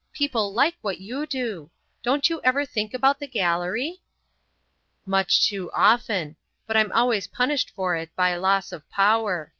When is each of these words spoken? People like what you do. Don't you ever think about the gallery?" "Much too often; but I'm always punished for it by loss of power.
People 0.13 0.51
like 0.51 0.73
what 0.81 0.99
you 0.99 1.27
do. 1.27 1.69
Don't 2.01 2.27
you 2.27 2.41
ever 2.43 2.65
think 2.65 2.91
about 2.95 3.19
the 3.19 3.27
gallery?" 3.27 4.01
"Much 5.05 5.47
too 5.47 5.69
often; 5.73 6.37
but 6.65 6.75
I'm 6.75 6.91
always 6.91 7.27
punished 7.27 7.69
for 7.75 7.95
it 7.95 8.09
by 8.15 8.35
loss 8.35 8.71
of 8.71 8.89
power. 8.89 9.47